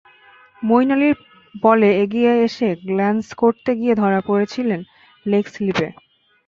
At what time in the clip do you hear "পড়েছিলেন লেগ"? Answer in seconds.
4.21-5.45